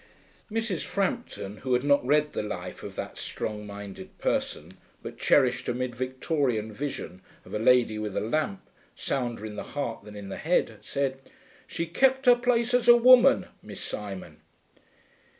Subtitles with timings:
[0.49, 0.81] Mrs.
[0.83, 4.71] Frampton, who had not read the life of that strong minded person,
[5.03, 8.61] but cherished a mid Victorian vision of a lady with a lamp,
[8.95, 11.19] sounder in the heart than in the head, said,
[11.67, 14.37] 'She kept her place as a woman, Miss Simon.'